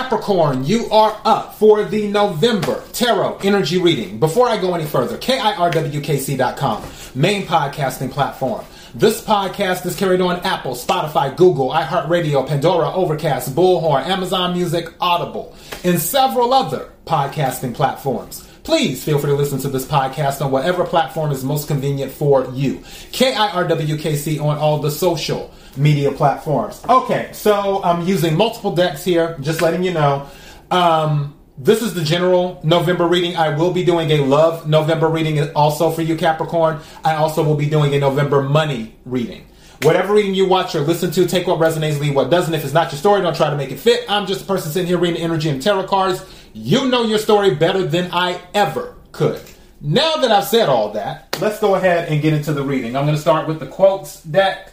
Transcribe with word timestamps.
Capricorn, 0.00 0.64
you 0.64 0.86
are 0.90 1.20
up 1.26 1.56
for 1.56 1.84
the 1.84 2.08
November 2.08 2.82
Tarot 2.94 3.36
Energy 3.44 3.76
Reading. 3.76 4.18
Before 4.18 4.48
I 4.48 4.58
go 4.58 4.74
any 4.74 4.86
further, 4.86 5.18
KIRWKC.com, 5.18 6.82
main 7.14 7.46
podcasting 7.46 8.10
platform. 8.10 8.64
This 8.94 9.22
podcast 9.24 9.86
is 9.86 9.94
carried 9.94 10.20
on 10.20 10.40
Apple, 10.40 10.72
Spotify, 10.72 11.36
Google, 11.36 11.70
iHeartRadio, 11.70 12.44
Pandora, 12.48 12.92
Overcast, 12.92 13.54
Bullhorn, 13.54 14.04
Amazon 14.04 14.52
Music, 14.52 14.92
Audible, 15.00 15.54
and 15.84 16.00
several 16.00 16.52
other 16.52 16.90
podcasting 17.06 17.72
platforms. 17.72 18.44
Please 18.64 19.04
feel 19.04 19.20
free 19.20 19.30
to 19.30 19.36
listen 19.36 19.60
to 19.60 19.68
this 19.68 19.86
podcast 19.86 20.44
on 20.44 20.50
whatever 20.50 20.84
platform 20.84 21.30
is 21.30 21.44
most 21.44 21.68
convenient 21.68 22.10
for 22.10 22.50
you. 22.52 22.78
KIRWKC 23.12 24.42
on 24.42 24.58
all 24.58 24.78
the 24.78 24.90
social 24.90 25.54
media 25.76 26.10
platforms. 26.10 26.82
Okay, 26.88 27.30
so 27.32 27.80
I'm 27.84 28.04
using 28.08 28.36
multiple 28.36 28.74
decks 28.74 29.04
here, 29.04 29.36
just 29.40 29.62
letting 29.62 29.84
you 29.84 29.92
know. 29.92 30.28
Um, 30.72 31.36
this 31.60 31.82
is 31.82 31.92
the 31.92 32.02
general 32.02 32.58
November 32.64 33.06
reading. 33.06 33.36
I 33.36 33.54
will 33.54 33.70
be 33.70 33.84
doing 33.84 34.10
a 34.12 34.24
love 34.24 34.66
November 34.66 35.08
reading 35.08 35.38
also 35.50 35.90
for 35.90 36.00
you, 36.00 36.16
Capricorn. 36.16 36.80
I 37.04 37.16
also 37.16 37.44
will 37.44 37.54
be 37.54 37.68
doing 37.68 37.94
a 37.94 37.98
November 37.98 38.42
money 38.42 38.96
reading. 39.04 39.46
Whatever 39.82 40.14
reading 40.14 40.34
you 40.34 40.48
watch 40.48 40.74
or 40.74 40.80
listen 40.80 41.10
to, 41.10 41.26
take 41.26 41.46
what 41.46 41.58
resonates, 41.58 42.00
leave 42.00 42.14
what 42.14 42.30
doesn't. 42.30 42.54
If 42.54 42.64
it's 42.64 42.72
not 42.72 42.90
your 42.90 42.98
story, 42.98 43.20
don't 43.20 43.36
try 43.36 43.50
to 43.50 43.56
make 43.56 43.70
it 43.70 43.78
fit. 43.78 44.06
I'm 44.08 44.26
just 44.26 44.42
a 44.42 44.44
person 44.44 44.72
sitting 44.72 44.86
here 44.86 44.96
reading 44.96 45.20
energy 45.20 45.50
and 45.50 45.60
tarot 45.60 45.86
cards. 45.86 46.24
You 46.54 46.88
know 46.88 47.04
your 47.04 47.18
story 47.18 47.54
better 47.54 47.84
than 47.84 48.10
I 48.10 48.40
ever 48.54 48.96
could. 49.12 49.42
Now 49.82 50.16
that 50.16 50.30
I've 50.30 50.44
said 50.44 50.70
all 50.70 50.92
that, 50.92 51.36
let's 51.42 51.60
go 51.60 51.74
ahead 51.74 52.08
and 52.08 52.22
get 52.22 52.32
into 52.32 52.54
the 52.54 52.62
reading. 52.62 52.96
I'm 52.96 53.04
going 53.04 53.16
to 53.16 53.20
start 53.20 53.46
with 53.46 53.60
the 53.60 53.66
quotes 53.66 54.22
deck, 54.22 54.72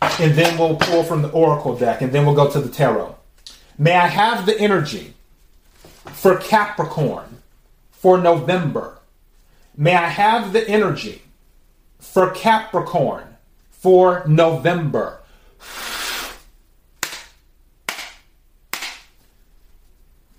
and 0.00 0.34
then 0.34 0.58
we'll 0.58 0.76
pull 0.76 1.04
from 1.04 1.22
the 1.22 1.30
oracle 1.30 1.74
deck, 1.74 2.02
and 2.02 2.12
then 2.12 2.26
we'll 2.26 2.34
go 2.34 2.50
to 2.50 2.60
the 2.60 2.68
tarot. 2.68 3.16
May 3.78 3.94
I 3.94 4.08
have 4.08 4.44
the 4.44 4.58
energy 4.58 5.14
for 6.12 6.36
Capricorn 6.36 7.42
for 7.90 8.18
November? 8.18 8.98
May 9.76 9.94
I 9.94 10.08
have 10.08 10.52
the 10.52 10.68
energy 10.68 11.22
for 11.98 12.30
Capricorn 12.30 13.36
for 13.70 14.24
November? 14.26 15.20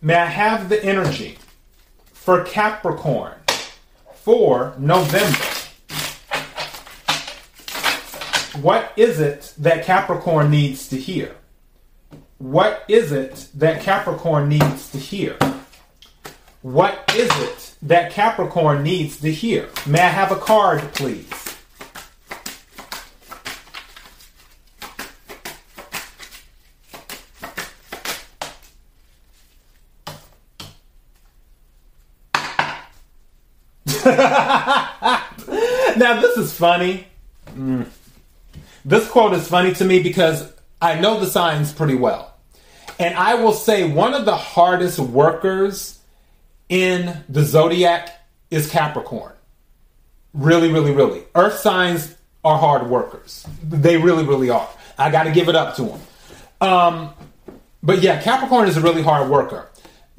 May 0.01 0.15
I 0.15 0.25
have 0.25 0.69
the 0.69 0.83
energy 0.83 1.37
for 2.13 2.43
Capricorn 2.43 3.33
for 4.13 4.73
November? 4.77 5.45
What 8.61 8.91
is 8.97 9.19
it 9.19 9.53
that 9.57 9.85
Capricorn 9.85 10.51
needs 10.51 10.87
to 10.89 10.97
hear? 10.97 11.35
What 12.37 12.83
is 12.87 13.11
it 13.11 13.47
that 13.55 13.81
Capricorn 13.81 14.49
needs 14.49 14.91
to 14.91 14.97
hear? 14.97 15.37
What 16.61 17.13
is 17.15 17.31
it 17.39 17.75
that 17.83 18.11
Capricorn 18.11 18.83
needs 18.83 19.21
to 19.21 19.31
hear? 19.31 19.69
May 19.87 20.01
I 20.01 20.09
have 20.09 20.33
a 20.33 20.35
card, 20.35 20.81
please? 20.93 21.31
now, 34.05 34.89
this 36.19 36.35
is 36.35 36.53
funny. 36.53 37.07
Mm. 37.51 37.87
This 38.83 39.09
quote 39.09 39.33
is 39.33 39.47
funny 39.47 39.73
to 39.75 39.85
me 39.85 40.03
because 40.03 40.51
I 40.81 40.99
know 40.99 41.21
the 41.21 41.27
signs 41.27 41.71
pretty 41.71 41.95
well. 41.95 42.35
And 42.99 43.15
I 43.15 43.35
will 43.35 43.53
say 43.53 43.89
one 43.89 44.13
of 44.13 44.25
the 44.25 44.35
hardest 44.35 44.99
workers 44.99 45.98
in 46.69 47.23
the 47.27 47.43
zodiac 47.43 48.09
is 48.49 48.69
Capricorn. 48.69 49.33
Really, 50.33 50.71
really, 50.71 50.91
really. 50.91 51.23
Earth 51.35 51.59
signs 51.59 52.15
are 52.43 52.57
hard 52.57 52.87
workers. 52.87 53.45
They 53.63 53.97
really, 53.97 54.23
really 54.23 54.49
are. 54.49 54.69
I 54.97 55.11
got 55.11 55.23
to 55.23 55.31
give 55.31 55.49
it 55.49 55.55
up 55.55 55.75
to 55.75 55.83
them. 55.83 56.01
Um, 56.61 57.13
but 57.81 58.01
yeah, 58.01 58.21
Capricorn 58.21 58.67
is 58.67 58.77
a 58.77 58.81
really 58.81 59.01
hard 59.01 59.29
worker 59.29 59.69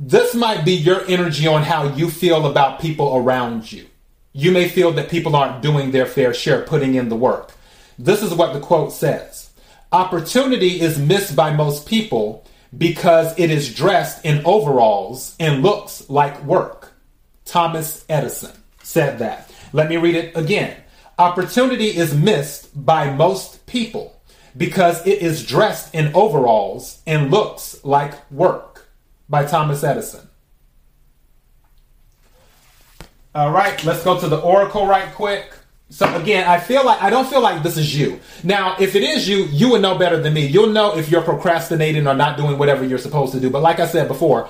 this 0.03 0.35
might 0.35 0.65
be 0.65 0.73
your 0.73 1.07
energy 1.09 1.47
on 1.47 1.63
how 1.63 1.95
you 1.95 2.09
feel 2.09 2.47
about 2.47 2.81
people 2.81 3.17
around 3.17 3.71
you. 3.71 3.87
You 4.33 4.51
may 4.51 4.67
feel 4.67 4.93
that 4.93 5.11
people 5.11 5.37
aren't 5.37 5.61
doing 5.61 5.91
their 5.91 6.07
fair 6.07 6.33
share, 6.33 6.63
putting 6.63 6.95
in 6.95 7.11
the 7.11 7.17
work. 7.17 7.53
This 7.99 8.23
is 8.23 8.33
what 8.33 8.55
the 8.55 8.61
quote 8.61 8.95
says 8.95 9.51
Opportunity 9.93 10.81
is 10.81 10.99
missed 10.99 11.37
by 11.37 11.53
most 11.53 11.87
people 11.87 12.47
because 12.77 13.39
it 13.39 13.51
is 13.51 13.75
dressed 13.75 14.25
in 14.25 14.45
overalls 14.45 15.37
and 15.41 15.63
looks 15.63 16.09
like 16.09 16.43
work. 16.45 16.93
Thomas 17.45 18.05
Edison 18.09 18.53
said 18.83 19.19
that. 19.19 19.51
Let 19.73 19.89
me 19.89 19.97
read 19.97 20.15
it 20.15 20.37
again. 20.37 20.77
Opportunity 21.19 21.89
is 21.89 22.15
missed 22.15 22.71
by 22.85 23.13
most 23.13 23.67
people 23.67 24.21
because 24.57 25.07
it 25.07 25.21
is 25.21 25.45
dressed 25.45 25.95
in 25.95 26.15
overalls 26.15 27.03
and 27.07 27.31
looks 27.31 27.83
like 27.85 28.31
work 28.31 28.89
by 29.29 29.45
Thomas 29.45 29.85
Edison. 29.85 30.29
All 33.35 33.53
right, 33.53 33.83
let's 33.85 34.03
go 34.03 34.19
to 34.19 34.29
the 34.29 34.41
oracle 34.41 34.87
right 34.87 35.13
quick. 35.15 35.53
So 35.91 36.15
again, 36.17 36.47
I 36.49 36.61
feel 36.61 36.87
like 36.87 37.03
I 37.03 37.11
don't 37.11 37.29
feel 37.29 37.43
like 37.43 37.65
this 37.65 37.77
is 37.77 37.97
you. 37.99 38.21
Now, 38.45 38.77
if 38.79 38.95
it 38.95 39.03
is 39.03 39.29
you, 39.29 39.45
you 39.47 39.71
would 39.71 39.83
know 39.83 39.99
better 39.99 40.23
than 40.23 40.33
me. 40.33 40.47
You'll 40.47 40.71
know 40.71 40.97
if 40.97 41.11
you're 41.11 41.21
procrastinating 41.21 42.07
or 42.07 42.15
not 42.15 42.37
doing 42.37 42.59
whatever 42.59 42.85
you're 42.85 42.99
supposed 42.99 43.33
to 43.33 43.41
do. 43.41 43.51
But 43.51 43.63
like 43.63 43.81
I 43.81 43.87
said 43.87 44.07
before, 44.07 44.49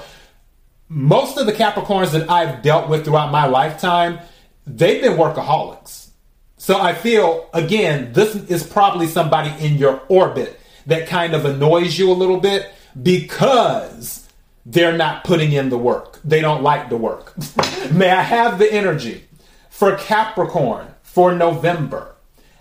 most 0.90 1.38
of 1.38 1.46
the 1.46 1.52
Capricorns 1.52 2.12
that 2.12 2.28
I've 2.28 2.62
dealt 2.62 2.90
with 2.90 3.06
throughout 3.06 3.32
my 3.32 3.46
lifetime, 3.46 4.18
they've 4.66 5.00
been 5.00 5.16
workaholics. 5.16 6.10
So 6.58 6.78
I 6.78 6.94
feel 6.94 7.48
again, 7.54 8.12
this 8.12 8.34
is 8.34 8.62
probably 8.62 9.06
somebody 9.06 9.50
in 9.64 9.78
your 9.78 10.02
orbit 10.08 10.60
that 10.86 11.08
kind 11.08 11.32
of 11.32 11.46
annoys 11.46 11.98
you 11.98 12.10
a 12.10 12.12
little 12.12 12.38
bit 12.38 12.70
because 13.02 14.28
they're 14.66 14.96
not 14.96 15.24
putting 15.24 15.52
in 15.52 15.70
the 15.70 15.78
work. 15.78 16.20
They 16.22 16.42
don't 16.42 16.62
like 16.62 16.90
the 16.90 16.98
work. 16.98 17.34
May 17.92 18.10
I 18.10 18.20
have 18.20 18.58
the 18.58 18.70
energy 18.70 19.24
for 19.70 19.96
Capricorn 19.96 20.88
for 21.12 21.34
November? 21.34 22.14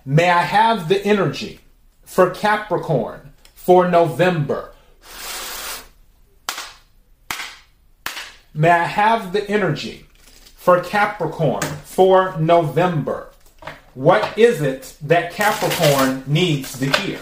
May 0.04 0.32
I 0.32 0.42
have 0.42 0.90
the 0.90 1.06
energy 1.06 1.60
for 2.04 2.32
Capricorn 2.32 3.34
for 3.54 3.88
November? 3.88 4.74
May 8.52 8.72
I 8.72 8.86
have 8.86 9.34
the 9.34 9.48
energy 9.48 10.08
for 10.56 10.82
Capricorn 10.82 11.62
for 11.62 12.36
November? 12.40 13.30
What 13.94 14.36
is 14.36 14.64
it 14.64 14.98
that 15.04 15.32
Capricorn 15.34 16.24
needs 16.26 16.80
to 16.80 16.90
hear? 16.90 17.20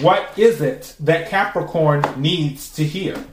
What 0.00 0.30
is 0.36 0.60
it 0.60 0.94
that 1.00 1.28
Capricorn 1.28 2.04
needs 2.16 2.70
to 2.76 2.84
hear? 2.84 3.24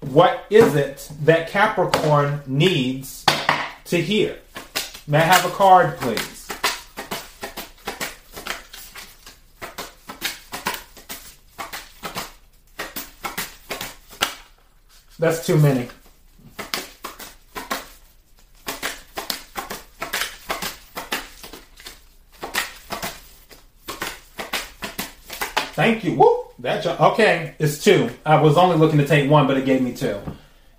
What 0.00 0.44
is 0.50 0.74
it 0.74 1.10
that 1.22 1.48
Capricorn 1.48 2.42
needs 2.46 3.24
to 3.86 4.02
hear? 4.02 4.38
May 5.06 5.18
I 5.18 5.22
have 5.22 5.44
a 5.44 5.50
card, 5.50 5.98
please? 5.98 6.48
That's 15.18 15.44
too 15.46 15.56
many. 15.58 15.88
Thank 25.74 26.04
you. 26.04 26.14
Woo! 26.14 26.44
That 26.58 26.82
ju- 26.84 26.90
okay, 26.90 27.54
it's 27.58 27.82
two. 27.82 28.10
I 28.24 28.40
was 28.40 28.56
only 28.56 28.76
looking 28.76 28.98
to 28.98 29.06
take 29.06 29.28
one, 29.30 29.46
but 29.46 29.56
it 29.56 29.64
gave 29.64 29.82
me 29.82 29.94
two, 29.94 30.20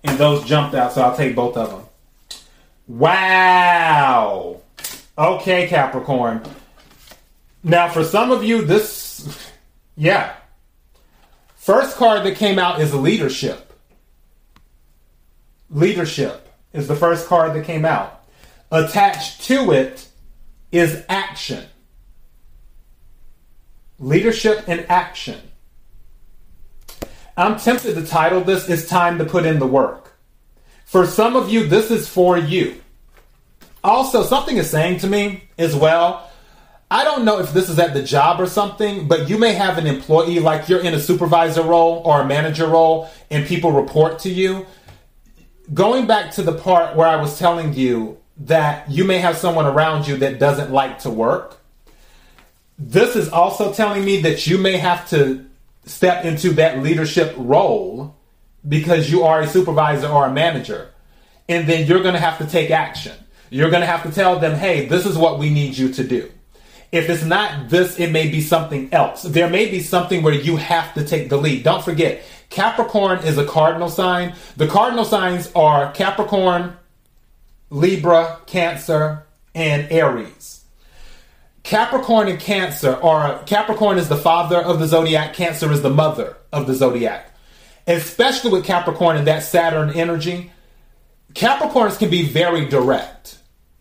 and 0.02 0.16
those 0.18 0.44
jumped 0.44 0.74
out, 0.74 0.92
so 0.92 1.02
I'll 1.02 1.16
take 1.16 1.34
both 1.34 1.56
of 1.56 1.70
them. 1.70 1.83
Wow. 2.86 4.60
Okay, 5.16 5.66
Capricorn. 5.68 6.42
Now, 7.62 7.88
for 7.88 8.04
some 8.04 8.30
of 8.30 8.44
you, 8.44 8.62
this, 8.62 9.50
yeah. 9.96 10.34
First 11.56 11.96
card 11.96 12.24
that 12.24 12.36
came 12.36 12.58
out 12.58 12.80
is 12.80 12.94
leadership. 12.94 13.72
Leadership 15.70 16.52
is 16.72 16.88
the 16.88 16.96
first 16.96 17.26
card 17.26 17.54
that 17.54 17.64
came 17.64 17.84
out. 17.84 18.24
Attached 18.70 19.42
to 19.44 19.72
it 19.72 20.08
is 20.70 21.04
action. 21.08 21.64
Leadership 23.98 24.64
and 24.66 24.84
action. 24.90 25.40
I'm 27.36 27.58
tempted 27.58 27.94
to 27.94 28.06
title 28.06 28.42
this 28.42 28.68
It's 28.68 28.88
Time 28.88 29.18
to 29.18 29.24
Put 29.24 29.46
in 29.46 29.58
the 29.58 29.66
Work. 29.66 30.13
For 30.84 31.06
some 31.06 31.36
of 31.36 31.48
you, 31.48 31.66
this 31.66 31.90
is 31.90 32.08
for 32.08 32.38
you. 32.38 32.80
Also, 33.82 34.22
something 34.22 34.56
is 34.56 34.70
saying 34.70 35.00
to 35.00 35.06
me 35.06 35.44
as 35.58 35.74
well. 35.74 36.30
I 36.90 37.04
don't 37.04 37.24
know 37.24 37.40
if 37.40 37.52
this 37.52 37.68
is 37.68 37.78
at 37.78 37.92
the 37.92 38.02
job 38.02 38.40
or 38.40 38.46
something, 38.46 39.08
but 39.08 39.28
you 39.28 39.36
may 39.36 39.52
have 39.52 39.78
an 39.78 39.86
employee 39.86 40.38
like 40.38 40.68
you're 40.68 40.80
in 40.80 40.94
a 40.94 41.00
supervisor 41.00 41.62
role 41.62 42.02
or 42.04 42.20
a 42.20 42.26
manager 42.26 42.66
role 42.66 43.10
and 43.30 43.46
people 43.46 43.72
report 43.72 44.20
to 44.20 44.30
you. 44.30 44.66
Going 45.72 46.06
back 46.06 46.30
to 46.32 46.42
the 46.42 46.52
part 46.52 46.94
where 46.94 47.08
I 47.08 47.16
was 47.16 47.38
telling 47.38 47.72
you 47.72 48.18
that 48.38 48.90
you 48.90 49.04
may 49.04 49.18
have 49.18 49.36
someone 49.36 49.66
around 49.66 50.06
you 50.06 50.18
that 50.18 50.38
doesn't 50.38 50.70
like 50.70 51.00
to 51.00 51.10
work, 51.10 51.58
this 52.78 53.16
is 53.16 53.28
also 53.28 53.72
telling 53.72 54.04
me 54.04 54.20
that 54.22 54.46
you 54.46 54.58
may 54.58 54.76
have 54.76 55.08
to 55.10 55.44
step 55.86 56.24
into 56.24 56.50
that 56.50 56.82
leadership 56.82 57.34
role 57.36 58.16
because 58.68 59.10
you 59.10 59.22
are 59.24 59.42
a 59.42 59.46
supervisor 59.46 60.08
or 60.08 60.26
a 60.26 60.32
manager. 60.32 60.90
And 61.48 61.68
then 61.68 61.86
you're 61.86 62.02
going 62.02 62.14
to 62.14 62.20
have 62.20 62.38
to 62.38 62.46
take 62.46 62.70
action. 62.70 63.16
You're 63.50 63.70
going 63.70 63.82
to 63.82 63.86
have 63.86 64.02
to 64.04 64.10
tell 64.10 64.38
them, 64.38 64.58
hey, 64.58 64.86
this 64.86 65.06
is 65.06 65.16
what 65.16 65.38
we 65.38 65.50
need 65.50 65.76
you 65.76 65.92
to 65.92 66.04
do. 66.04 66.30
If 66.90 67.10
it's 67.10 67.24
not 67.24 67.68
this, 67.68 67.98
it 67.98 68.12
may 68.12 68.28
be 68.28 68.40
something 68.40 68.92
else. 68.92 69.22
There 69.22 69.50
may 69.50 69.68
be 69.68 69.80
something 69.80 70.22
where 70.22 70.32
you 70.32 70.56
have 70.56 70.94
to 70.94 71.04
take 71.04 71.28
the 71.28 71.36
lead. 71.36 71.64
Don't 71.64 71.84
forget, 71.84 72.22
Capricorn 72.50 73.18
is 73.24 73.36
a 73.36 73.44
cardinal 73.44 73.88
sign. 73.88 74.34
The 74.56 74.68
cardinal 74.68 75.04
signs 75.04 75.50
are 75.56 75.92
Capricorn, 75.92 76.76
Libra, 77.70 78.38
Cancer, 78.46 79.26
and 79.54 79.90
Aries. 79.90 80.64
Capricorn 81.64 82.28
and 82.28 82.38
Cancer 82.38 82.94
are 83.02 83.42
Capricorn 83.44 83.98
is 83.98 84.08
the 84.08 84.16
father 84.16 84.58
of 84.58 84.78
the 84.78 84.86
zodiac, 84.86 85.34
Cancer 85.34 85.72
is 85.72 85.82
the 85.82 85.90
mother 85.90 86.36
of 86.52 86.66
the 86.66 86.74
zodiac. 86.74 87.33
Especially 87.86 88.50
with 88.50 88.64
Capricorn 88.64 89.16
and 89.16 89.26
that 89.26 89.42
Saturn 89.42 89.90
energy, 89.90 90.50
Capricorns 91.34 91.98
can 91.98 92.10
be 92.10 92.24
very 92.26 92.66
direct 92.66 93.38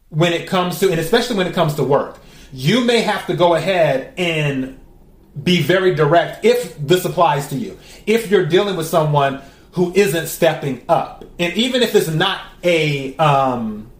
when 0.09 0.33
it 0.33 0.47
comes 0.47 0.79
to, 0.79 0.89
and 0.89 0.99
especially 0.99 1.37
when 1.37 1.47
it 1.47 1.53
comes 1.53 1.75
to 1.75 1.83
work. 1.83 2.19
You 2.51 2.83
may 2.83 3.01
have 3.01 3.25
to 3.27 3.35
go 3.35 3.55
ahead 3.55 4.13
and 4.17 4.79
be 5.41 5.61
very 5.61 5.95
direct 5.95 6.45
if 6.45 6.77
this 6.77 7.05
applies 7.05 7.47
to 7.49 7.55
you. 7.55 7.77
If 8.05 8.29
you're 8.29 8.45
dealing 8.45 8.75
with 8.75 8.87
someone 8.87 9.41
who 9.71 9.91
isn't 9.93 10.27
stepping 10.27 10.83
up, 10.89 11.25
and 11.39 11.53
even 11.53 11.81
if 11.81 11.95
it's 11.95 12.09
not 12.09 12.41
a, 12.63 13.15
um, 13.17 13.91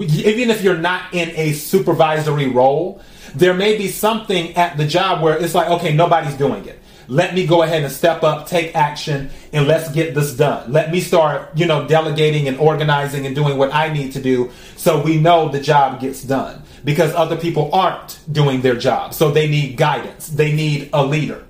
even 0.00 0.50
if 0.50 0.62
you're 0.62 0.76
not 0.76 1.14
in 1.14 1.30
a 1.30 1.52
supervisory 1.52 2.48
role, 2.48 3.00
there 3.34 3.54
may 3.54 3.76
be 3.76 3.88
something 3.88 4.56
at 4.56 4.76
the 4.76 4.86
job 4.86 5.22
where 5.22 5.36
it's 5.36 5.54
like, 5.54 5.68
okay, 5.68 5.94
nobody's 5.94 6.34
doing 6.34 6.64
it 6.64 6.77
let 7.08 7.34
me 7.34 7.46
go 7.46 7.62
ahead 7.62 7.82
and 7.82 7.92
step 7.92 8.22
up, 8.22 8.46
take 8.46 8.76
action, 8.76 9.30
and 9.52 9.66
let's 9.66 9.90
get 9.90 10.14
this 10.14 10.34
done. 10.34 10.70
Let 10.70 10.92
me 10.92 11.00
start, 11.00 11.50
you 11.56 11.64
know, 11.64 11.88
delegating 11.88 12.46
and 12.48 12.58
organizing 12.58 13.24
and 13.24 13.34
doing 13.34 13.56
what 13.56 13.74
I 13.74 13.90
need 13.90 14.12
to 14.12 14.20
do 14.20 14.50
so 14.76 15.02
we 15.02 15.18
know 15.18 15.48
the 15.48 15.60
job 15.60 16.00
gets 16.00 16.22
done. 16.22 16.62
Because 16.84 17.12
other 17.14 17.36
people 17.36 17.74
aren't 17.74 18.20
doing 18.30 18.60
their 18.60 18.76
job. 18.76 19.14
So 19.14 19.30
they 19.30 19.48
need 19.48 19.76
guidance. 19.76 20.28
They 20.28 20.52
need 20.52 20.90
a 20.92 21.04
leader. 21.04 21.44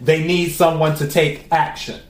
They 0.00 0.24
need 0.24 0.50
someone 0.52 0.94
to 0.96 1.08
take 1.08 1.48
action. 1.50 2.00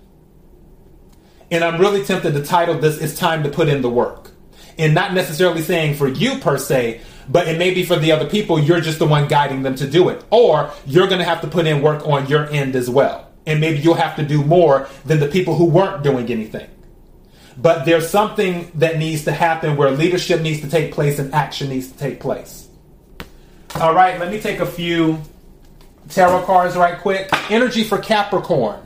And 1.50 1.64
I'm 1.64 1.80
really 1.80 2.04
tempted 2.04 2.34
to 2.34 2.44
title 2.44 2.78
this 2.78 2.98
It's 2.98 3.18
Time 3.18 3.42
to 3.44 3.48
Put 3.48 3.68
in 3.68 3.80
the 3.80 3.88
Work. 3.88 4.30
And 4.76 4.94
not 4.94 5.14
necessarily 5.14 5.62
saying 5.62 5.94
for 5.94 6.06
you 6.06 6.38
per 6.38 6.58
se, 6.58 7.00
but 7.28 7.48
it 7.48 7.58
may 7.58 7.72
be 7.74 7.84
for 7.84 7.96
the 7.96 8.12
other 8.12 8.28
people, 8.28 8.58
you're 8.58 8.80
just 8.80 8.98
the 8.98 9.06
one 9.06 9.28
guiding 9.28 9.62
them 9.62 9.74
to 9.76 9.88
do 9.88 10.08
it. 10.08 10.24
Or 10.30 10.72
you're 10.86 11.06
going 11.06 11.18
to 11.18 11.24
have 11.24 11.40
to 11.42 11.46
put 11.46 11.66
in 11.66 11.82
work 11.82 12.06
on 12.06 12.26
your 12.26 12.48
end 12.50 12.74
as 12.74 12.88
well. 12.88 13.30
And 13.46 13.60
maybe 13.60 13.78
you'll 13.78 13.94
have 13.94 14.16
to 14.16 14.22
do 14.22 14.44
more 14.44 14.88
than 15.04 15.20
the 15.20 15.28
people 15.28 15.54
who 15.54 15.64
weren't 15.64 16.02
doing 16.02 16.30
anything. 16.30 16.68
But 17.56 17.84
there's 17.84 18.08
something 18.08 18.70
that 18.76 18.98
needs 18.98 19.24
to 19.24 19.32
happen 19.32 19.76
where 19.76 19.90
leadership 19.90 20.40
needs 20.40 20.60
to 20.60 20.70
take 20.70 20.92
place 20.92 21.18
and 21.18 21.34
action 21.34 21.68
needs 21.68 21.90
to 21.90 21.98
take 21.98 22.20
place. 22.20 22.68
All 23.80 23.94
right, 23.94 24.18
let 24.18 24.30
me 24.30 24.40
take 24.40 24.60
a 24.60 24.66
few 24.66 25.20
tarot 26.08 26.44
cards 26.44 26.76
right 26.76 26.98
quick. 26.98 27.28
Energy 27.50 27.84
for 27.84 27.98
Capricorn 27.98 28.80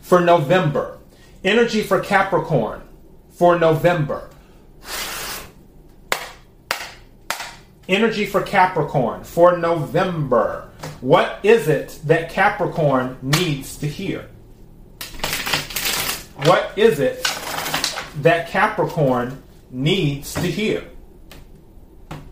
for 0.00 0.20
November. 0.20 0.98
Energy 1.44 1.82
for 1.82 2.00
Capricorn 2.00 2.82
for 3.30 3.58
November. 3.58 4.30
Energy 7.88 8.26
for 8.26 8.42
Capricorn 8.42 9.24
for 9.24 9.56
November. 9.56 10.70
What 11.00 11.40
is 11.42 11.68
it 11.68 11.98
that 12.04 12.30
Capricorn 12.30 13.18
needs 13.22 13.76
to 13.78 13.88
hear? 13.88 14.28
What 16.44 16.72
is 16.76 17.00
it 17.00 17.24
that 18.22 18.48
Capricorn 18.48 19.42
needs 19.70 20.34
to 20.34 20.42
hear? 20.42 20.84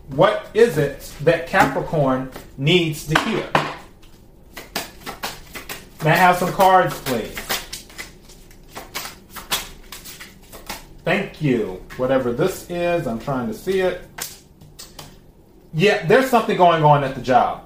What 0.09 0.47
is 0.55 0.79
it 0.79 1.13
that 1.23 1.47
Capricorn 1.47 2.31
needs 2.57 3.07
to 3.07 3.19
hear? 3.21 3.49
May 6.03 6.11
I 6.11 6.17
have 6.17 6.37
some 6.37 6.53
cards, 6.53 6.99
please? 7.01 7.39
Thank 11.05 11.43
you. 11.43 11.85
Whatever 11.97 12.33
this 12.33 12.69
is, 12.71 13.07
I'm 13.07 13.19
trying 13.19 13.49
to 13.49 13.55
see 13.55 13.81
it. 13.81 14.10
Yeah, 15.73 16.07
there's 16.07 16.29
something 16.29 16.57
going 16.57 16.83
on 16.85 17.05
at 17.05 17.15
the 17.15 17.21
job. 17.21 17.65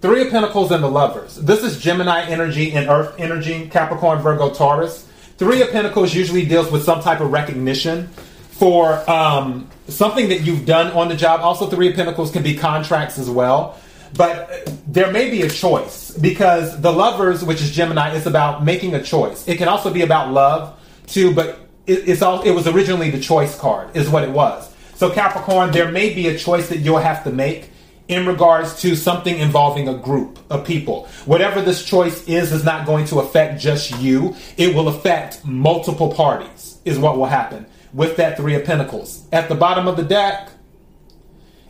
Three 0.00 0.22
of 0.22 0.30
Pentacles 0.30 0.70
and 0.70 0.82
the 0.82 0.88
Lovers. 0.88 1.36
This 1.36 1.64
is 1.64 1.80
Gemini 1.80 2.24
energy 2.26 2.72
and 2.72 2.88
Earth 2.88 3.14
energy, 3.18 3.68
Capricorn, 3.68 4.20
Virgo, 4.20 4.52
Taurus. 4.52 5.08
Three 5.38 5.62
of 5.62 5.70
Pentacles 5.70 6.14
usually 6.14 6.44
deals 6.44 6.70
with 6.70 6.84
some 6.84 7.00
type 7.00 7.20
of 7.20 7.32
recognition 7.32 8.08
for 8.50 9.08
um, 9.10 9.68
something 9.88 10.28
that 10.28 10.42
you've 10.42 10.66
done 10.66 10.92
on 10.92 11.08
the 11.08 11.16
job. 11.16 11.40
Also, 11.40 11.66
Three 11.66 11.88
of 11.88 11.96
Pentacles 11.96 12.30
can 12.30 12.42
be 12.42 12.54
contracts 12.54 13.18
as 13.18 13.30
well. 13.30 13.78
But 14.16 14.70
there 14.86 15.10
may 15.10 15.30
be 15.30 15.42
a 15.42 15.50
choice 15.50 16.10
because 16.12 16.80
the 16.80 16.92
Lovers, 16.92 17.44
which 17.44 17.60
is 17.60 17.70
Gemini, 17.70 18.14
is 18.14 18.26
about 18.26 18.64
making 18.64 18.94
a 18.94 19.02
choice. 19.02 19.46
It 19.48 19.58
can 19.58 19.68
also 19.68 19.92
be 19.92 20.02
about 20.02 20.32
love 20.32 20.78
too, 21.06 21.34
but 21.34 21.58
it, 21.86 22.08
it's 22.08 22.22
all. 22.22 22.42
It 22.42 22.52
was 22.52 22.66
originally 22.66 23.10
the 23.10 23.20
choice 23.20 23.58
card, 23.58 23.96
is 23.96 24.08
what 24.08 24.22
it 24.22 24.30
was. 24.30 24.74
So, 24.98 25.08
Capricorn, 25.08 25.70
there 25.70 25.92
may 25.92 26.12
be 26.12 26.26
a 26.26 26.36
choice 26.36 26.70
that 26.70 26.78
you'll 26.78 26.98
have 26.98 27.22
to 27.22 27.30
make 27.30 27.70
in 28.08 28.26
regards 28.26 28.80
to 28.80 28.96
something 28.96 29.38
involving 29.38 29.86
a 29.86 29.94
group 29.96 30.40
of 30.50 30.66
people. 30.66 31.06
Whatever 31.24 31.62
this 31.62 31.84
choice 31.84 32.26
is, 32.26 32.50
is 32.50 32.64
not 32.64 32.84
going 32.84 33.04
to 33.04 33.20
affect 33.20 33.60
just 33.60 33.96
you. 34.00 34.34
It 34.56 34.74
will 34.74 34.88
affect 34.88 35.44
multiple 35.44 36.12
parties, 36.12 36.80
is 36.84 36.98
what 36.98 37.16
will 37.16 37.26
happen 37.26 37.66
with 37.92 38.16
that 38.16 38.36
Three 38.36 38.56
of 38.56 38.64
Pentacles. 38.64 39.24
At 39.30 39.48
the 39.48 39.54
bottom 39.54 39.86
of 39.86 39.96
the 39.96 40.02
deck 40.02 40.50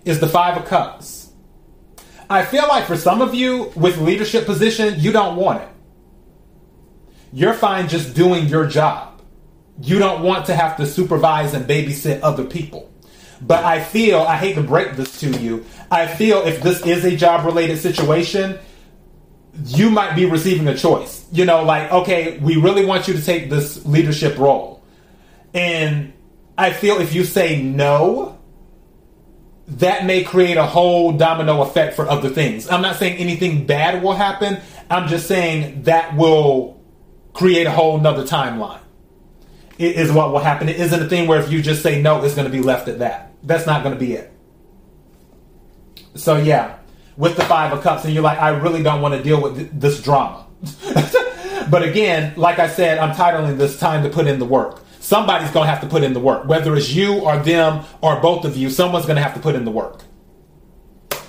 is 0.06 0.20
the 0.20 0.26
Five 0.26 0.56
of 0.56 0.64
Cups. 0.64 1.30
I 2.30 2.46
feel 2.46 2.66
like 2.66 2.86
for 2.86 2.96
some 2.96 3.20
of 3.20 3.34
you 3.34 3.70
with 3.76 3.98
leadership 3.98 4.46
position, 4.46 4.94
you 5.00 5.12
don't 5.12 5.36
want 5.36 5.60
it. 5.60 5.68
You're 7.34 7.52
fine 7.52 7.90
just 7.90 8.14
doing 8.14 8.46
your 8.46 8.66
job. 8.66 9.20
You 9.82 9.98
don't 9.98 10.22
want 10.22 10.46
to 10.46 10.54
have 10.54 10.78
to 10.78 10.86
supervise 10.86 11.52
and 11.52 11.66
babysit 11.68 12.20
other 12.22 12.44
people. 12.44 12.90
But 13.40 13.64
I 13.64 13.82
feel, 13.82 14.20
I 14.20 14.36
hate 14.36 14.54
to 14.54 14.62
break 14.62 14.96
this 14.96 15.20
to 15.20 15.30
you, 15.30 15.64
I 15.90 16.06
feel 16.06 16.38
if 16.42 16.62
this 16.62 16.84
is 16.84 17.04
a 17.04 17.16
job 17.16 17.44
related 17.44 17.78
situation, 17.78 18.58
you 19.64 19.90
might 19.90 20.14
be 20.14 20.24
receiving 20.24 20.66
a 20.68 20.76
choice. 20.76 21.26
You 21.32 21.44
know, 21.44 21.62
like, 21.62 21.90
okay, 21.92 22.38
we 22.38 22.56
really 22.56 22.84
want 22.84 23.08
you 23.08 23.14
to 23.14 23.22
take 23.22 23.50
this 23.50 23.84
leadership 23.86 24.38
role. 24.38 24.82
And 25.54 26.12
I 26.56 26.72
feel 26.72 27.00
if 27.00 27.14
you 27.14 27.24
say 27.24 27.62
no, 27.62 28.38
that 29.68 30.04
may 30.04 30.24
create 30.24 30.56
a 30.56 30.66
whole 30.66 31.12
domino 31.12 31.62
effect 31.62 31.94
for 31.94 32.08
other 32.08 32.28
things. 32.28 32.68
I'm 32.68 32.82
not 32.82 32.96
saying 32.96 33.18
anything 33.18 33.66
bad 33.66 34.02
will 34.02 34.14
happen. 34.14 34.58
I'm 34.90 35.08
just 35.08 35.28
saying 35.28 35.82
that 35.84 36.16
will 36.16 36.80
create 37.34 37.66
a 37.66 37.70
whole 37.70 37.98
nother 37.98 38.24
timeline. 38.24 38.80
It 39.78 39.96
is 39.96 40.10
what 40.10 40.32
will 40.32 40.40
happen. 40.40 40.68
It 40.68 40.80
isn't 40.80 41.02
a 41.02 41.08
thing 41.08 41.28
where 41.28 41.40
if 41.40 41.52
you 41.52 41.62
just 41.62 41.82
say 41.82 42.02
no, 42.02 42.24
it's 42.24 42.34
going 42.34 42.50
to 42.50 42.52
be 42.52 42.62
left 42.62 42.88
at 42.88 42.98
that 42.98 43.27
that's 43.42 43.66
not 43.66 43.82
going 43.82 43.94
to 43.94 44.00
be 44.00 44.14
it. 44.14 44.32
So 46.14 46.36
yeah, 46.36 46.78
with 47.16 47.36
the 47.36 47.44
five 47.44 47.72
of 47.72 47.82
cups, 47.82 48.04
and 48.04 48.14
you're 48.14 48.22
like, 48.22 48.38
I 48.38 48.50
really 48.50 48.82
don't 48.82 49.00
want 49.00 49.14
to 49.14 49.22
deal 49.22 49.40
with 49.42 49.56
th- 49.56 49.70
this 49.72 50.02
drama. 50.02 50.46
but 51.70 51.82
again, 51.82 52.34
like 52.36 52.58
I 52.58 52.68
said, 52.68 52.98
I'm 52.98 53.14
titling 53.14 53.58
this 53.58 53.78
time 53.78 54.02
to 54.04 54.08
put 54.08 54.26
in 54.26 54.38
the 54.38 54.44
work. 54.44 54.82
Somebody's 55.00 55.50
going 55.50 55.66
to 55.66 55.70
have 55.70 55.80
to 55.80 55.86
put 55.86 56.02
in 56.02 56.12
the 56.12 56.20
work, 56.20 56.46
whether 56.46 56.76
it's 56.76 56.90
you 56.90 57.20
or 57.20 57.38
them 57.38 57.84
or 58.00 58.20
both 58.20 58.44
of 58.44 58.56
you. 58.56 58.68
Someone's 58.68 59.06
going 59.06 59.16
to 59.16 59.22
have 59.22 59.34
to 59.34 59.40
put 59.40 59.54
in 59.54 59.64
the 59.64 59.70
work. 59.70 60.02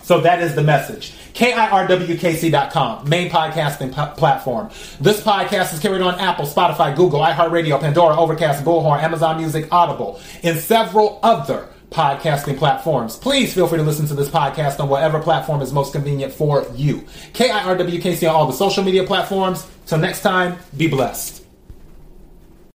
So 0.04 0.22
that 0.22 0.42
is 0.42 0.56
the 0.56 0.64
message. 0.64 1.14
KIRWKC.com, 1.34 3.08
main 3.08 3.30
podcasting 3.30 3.90
p- 3.90 4.20
platform. 4.20 4.72
This 5.00 5.22
podcast 5.22 5.74
is 5.74 5.80
carried 5.80 6.02
on 6.02 6.20
Apple, 6.20 6.46
Spotify, 6.46 6.96
Google, 6.96 7.20
iHeartRadio, 7.20 7.80
Pandora, 7.80 8.18
Overcast, 8.18 8.66
Bullhorn, 8.66 9.04
Amazon 9.04 9.38
Music, 9.38 9.68
Audible, 9.72 10.20
and 10.42 10.58
several 10.58 11.20
other 11.22 11.70
podcasting 11.92 12.58
platforms. 12.58 13.16
Please 13.16 13.54
feel 13.54 13.68
free 13.68 13.78
to 13.78 13.84
listen 13.84 14.08
to 14.08 14.14
this 14.14 14.30
podcast 14.30 14.80
on 14.80 14.90
whatever 14.90 15.20
platform 15.20 15.62
is 15.62 15.74
most 15.74 15.94
convenient 15.94 16.34
for 16.34 16.66
you. 16.76 17.02
KIRWKC 17.34 18.30
on 18.30 18.36
all 18.36 18.48
the 18.48 18.54
social 18.54 18.84
media 18.84 19.04
platforms. 19.04 19.68
Till 19.86 19.98
next 19.98 20.22
time, 20.22 20.58
be 20.78 20.88
blessed. 20.88 21.39